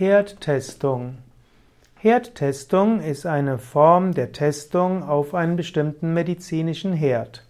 Herdtestung. 0.00 1.18
Herdtestung 1.98 3.02
ist 3.02 3.26
eine 3.26 3.58
Form 3.58 4.14
der 4.14 4.32
Testung 4.32 5.02
auf 5.02 5.34
einen 5.34 5.56
bestimmten 5.56 6.14
medizinischen 6.14 6.94
Herd. 6.94 7.44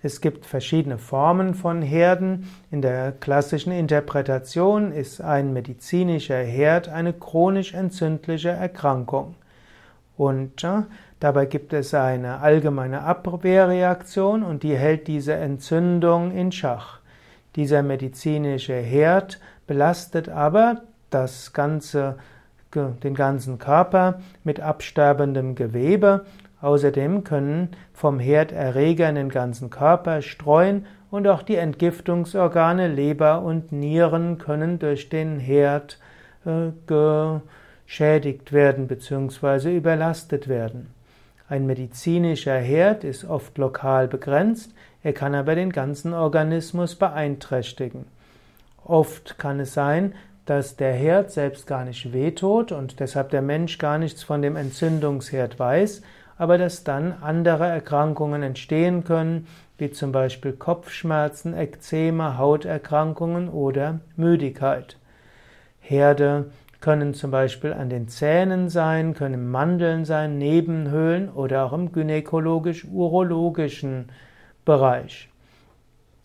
Es 0.00 0.20
gibt 0.20 0.46
verschiedene 0.46 0.98
Formen 0.98 1.54
von 1.54 1.82
Herden. 1.82 2.48
In 2.70 2.82
der 2.82 3.10
klassischen 3.10 3.72
Interpretation 3.72 4.92
ist 4.92 5.20
ein 5.20 5.52
medizinischer 5.52 6.38
Herd 6.38 6.88
eine 6.88 7.12
chronisch 7.12 7.74
entzündliche 7.74 8.50
Erkrankung. 8.50 9.34
Und 10.16 10.62
ja, 10.62 10.86
dabei 11.18 11.46
gibt 11.46 11.72
es 11.72 11.94
eine 11.94 12.38
allgemeine 12.38 13.02
Abwehrreaktion 13.02 14.44
und 14.44 14.62
die 14.62 14.76
hält 14.76 15.08
diese 15.08 15.34
Entzündung 15.34 16.30
in 16.30 16.52
Schach. 16.52 17.00
Dieser 17.56 17.82
medizinische 17.82 18.76
Herd 18.76 19.40
belastet 19.66 20.28
aber 20.28 20.82
das 21.10 21.52
ganze, 21.52 22.16
den 22.74 23.14
ganzen 23.14 23.58
Körper 23.58 24.20
mit 24.44 24.60
absterbendem 24.60 25.54
Gewebe. 25.54 26.24
Außerdem 26.60 27.24
können 27.24 27.70
vom 27.92 28.18
Herd 28.18 28.52
Erreger 28.52 29.08
in 29.08 29.14
den 29.14 29.28
ganzen 29.28 29.70
Körper 29.70 30.22
streuen 30.22 30.86
und 31.10 31.26
auch 31.28 31.42
die 31.42 31.56
Entgiftungsorgane 31.56 32.88
Leber 32.88 33.42
und 33.42 33.72
Nieren 33.72 34.38
können 34.38 34.78
durch 34.78 35.08
den 35.08 35.38
Herd 35.38 35.98
äh, 36.44 36.70
geschädigt 37.86 38.52
werden 38.52 38.88
bzw. 38.88 39.76
überlastet 39.76 40.48
werden. 40.48 40.88
Ein 41.48 41.66
medizinischer 41.66 42.58
Herd 42.58 43.04
ist 43.04 43.24
oft 43.24 43.56
lokal 43.56 44.06
begrenzt, 44.06 44.72
er 45.02 45.12
kann 45.12 45.34
aber 45.34 45.54
den 45.54 45.70
ganzen 45.70 46.12
Organismus 46.12 46.96
beeinträchtigen. 46.96 48.04
Oft 48.84 49.38
kann 49.38 49.60
es 49.60 49.72
sein, 49.72 50.14
dass 50.48 50.76
der 50.76 50.94
Herd 50.94 51.30
selbst 51.30 51.66
gar 51.66 51.84
nicht 51.84 52.14
wehtut 52.14 52.72
und 52.72 53.00
deshalb 53.00 53.28
der 53.30 53.42
Mensch 53.42 53.76
gar 53.76 53.98
nichts 53.98 54.22
von 54.22 54.40
dem 54.40 54.56
Entzündungsherd 54.56 55.58
weiß, 55.58 56.00
aber 56.38 56.56
dass 56.56 56.84
dann 56.84 57.12
andere 57.20 57.66
Erkrankungen 57.66 58.42
entstehen 58.42 59.04
können, 59.04 59.46
wie 59.76 59.90
zum 59.90 60.10
Beispiel 60.10 60.52
Kopfschmerzen, 60.52 61.52
Ekzeme, 61.52 62.38
Hauterkrankungen 62.38 63.50
oder 63.50 64.00
Müdigkeit. 64.16 64.96
Herde 65.80 66.46
können 66.80 67.12
zum 67.12 67.30
Beispiel 67.30 67.74
an 67.74 67.90
den 67.90 68.08
Zähnen 68.08 68.70
sein, 68.70 69.12
können 69.12 69.50
Mandeln 69.50 70.06
sein, 70.06 70.38
Nebenhöhlen 70.38 71.28
oder 71.28 71.66
auch 71.66 71.74
im 71.74 71.92
gynäkologisch-urologischen 71.92 74.08
Bereich. 74.64 75.28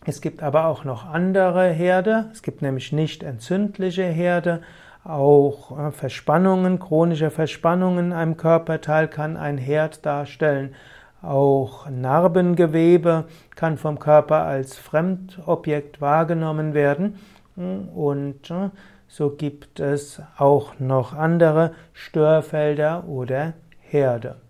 Es 0.06 0.20
gibt 0.20 0.42
aber 0.42 0.66
auch 0.66 0.84
noch 0.84 1.06
andere 1.06 1.70
Herde. 1.70 2.26
Es 2.30 2.42
gibt 2.42 2.60
nämlich 2.60 2.92
nicht 2.92 3.22
entzündliche 3.22 4.04
Herde. 4.04 4.60
Auch 5.02 5.78
äh, 5.78 5.92
Verspannungen, 5.92 6.78
chronische 6.78 7.30
Verspannungen 7.30 8.06
in 8.06 8.12
einem 8.12 8.36
Körperteil 8.36 9.08
kann 9.08 9.36
ein 9.38 9.56
Herd 9.56 10.04
darstellen. 10.04 10.74
Auch 11.22 11.88
Narbengewebe 11.88 13.24
kann 13.54 13.78
vom 13.78 13.98
Körper 13.98 14.42
als 14.42 14.76
Fremdobjekt 14.76 16.02
wahrgenommen 16.02 16.74
werden. 16.74 17.18
Und 17.56 18.50
äh, 18.50 18.70
so 19.08 19.30
gibt 19.30 19.80
es 19.80 20.20
auch 20.36 20.78
noch 20.78 21.14
andere 21.14 21.72
Störfelder 21.94 23.08
oder 23.08 23.54
Herde. 23.80 24.43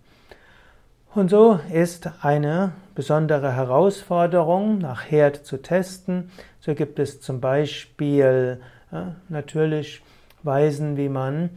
Und 1.15 1.31
so 1.31 1.61
ist 1.73 2.11
eine 2.23 2.73
besondere 2.97 3.55
Herausforderung, 3.55 4.79
nach 4.79 5.09
Herd 5.09 5.47
zu 5.47 5.59
testen. 5.59 6.33
So 6.59 6.75
gibt 6.75 6.99
es 6.99 7.21
zum 7.21 7.41
Beispiel 7.41 8.61
äh, 8.91 9.03
natürlich 9.29 10.03
Weisen, 10.43 10.97
wie 10.97 11.09
man 11.09 11.51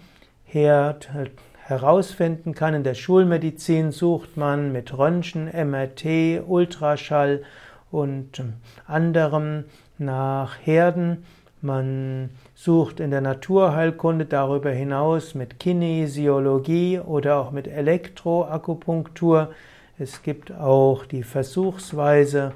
Herd 0.46 1.10
äh, 1.16 1.32
herausfinden 1.66 2.54
kann. 2.54 2.76
In 2.76 2.84
der 2.84 2.94
Schulmedizin 2.94 3.92
sucht 3.92 4.38
man 4.38 4.72
mit 4.72 4.96
Röntgen, 4.96 5.46
MRT, 5.48 6.44
Ultraschall 6.48 7.42
und 7.90 8.38
ähm, 8.38 8.54
anderem 8.86 9.64
nach 9.98 10.60
Herden. 10.62 11.26
Man 11.62 12.30
sucht 12.54 13.00
in 13.00 13.10
der 13.10 13.22
Naturheilkunde 13.22 14.26
darüber 14.26 14.70
hinaus 14.70 15.34
mit 15.34 15.60
Kinesiologie 15.60 17.00
oder 17.00 17.38
auch 17.38 17.50
mit 17.50 17.68
Elektroakupunktur. 17.68 19.50
Es 19.98 20.22
gibt 20.22 20.52
auch 20.52 21.06
die 21.08 21.24
Versuchsweise 21.24 22.54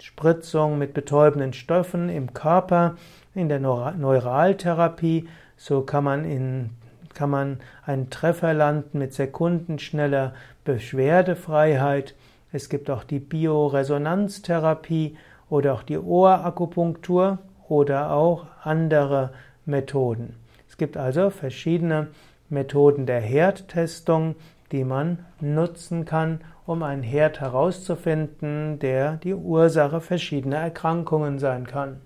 Spritzung 0.00 0.78
mit 0.78 0.92
betäubenden 0.92 1.54
Stoffen 1.54 2.10
im 2.10 2.34
Körper 2.34 2.96
in 3.34 3.48
der 3.48 3.60
Neuraltherapie. 3.60 5.26
So 5.56 5.80
kann 5.80 6.04
man, 6.04 6.24
in, 6.24 6.70
kann 7.14 7.30
man 7.30 7.60
einen 7.86 8.10
Treffer 8.10 8.52
landen 8.52 8.98
mit 8.98 9.14
sekundenschneller 9.14 10.34
Beschwerdefreiheit. 10.64 12.14
Es 12.52 12.68
gibt 12.68 12.90
auch 12.90 13.04
die 13.04 13.18
Bioresonanztherapie 13.18 15.16
oder 15.48 15.72
auch 15.72 15.82
die 15.82 15.98
Ohrakupunktur 15.98 17.38
oder 17.68 18.12
auch 18.12 18.46
andere 18.62 19.30
Methoden. 19.66 20.36
Es 20.68 20.76
gibt 20.76 20.96
also 20.96 21.30
verschiedene 21.30 22.08
Methoden 22.48 23.06
der 23.06 23.20
Herdtestung, 23.20 24.36
die 24.72 24.84
man 24.84 25.24
nutzen 25.40 26.04
kann, 26.04 26.40
um 26.66 26.82
einen 26.82 27.02
Herd 27.02 27.40
herauszufinden, 27.40 28.78
der 28.78 29.16
die 29.16 29.34
Ursache 29.34 30.00
verschiedener 30.00 30.58
Erkrankungen 30.58 31.38
sein 31.38 31.66
kann. 31.66 32.00